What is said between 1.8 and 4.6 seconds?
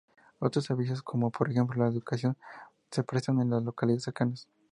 la educación, se prestan en las localidades cercanas.